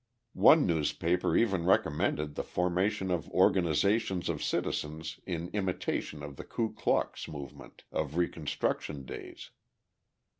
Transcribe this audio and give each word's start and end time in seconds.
One 0.33 0.65
newspaper 0.65 1.37
even 1.37 1.63
recommended 1.63 2.33
the 2.33 2.41
formation 2.43 3.11
of 3.11 3.29
organisations 3.29 4.29
of 4.29 4.41
citizens 4.41 5.19
in 5.27 5.49
imitation 5.49 6.23
of 6.23 6.37
the 6.37 6.43
Ku 6.43 6.73
Klux 6.73 7.27
movement 7.27 7.83
of 7.91 8.17
reconstruction 8.17 9.05
days. 9.05 9.51